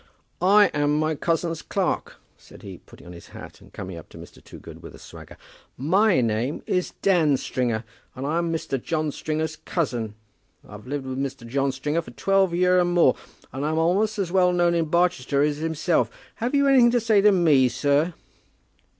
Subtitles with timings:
[0.41, 4.17] "I am my cousin's clerk," said he, putting on his hat, and coming up to
[4.17, 4.43] Mr.
[4.43, 5.37] Toogood with a swagger.
[5.77, 7.83] "My name is Dan Stringer,
[8.15, 8.81] and I'm Mr.
[8.81, 10.15] John Stringer's cousin.
[10.67, 11.45] I've lived with Mr.
[11.47, 13.15] John Stringer for twelve year and more,
[13.53, 16.09] and I'm a'most as well known in Barchester as himself.
[16.37, 18.15] Have you anything to say to me, sir?"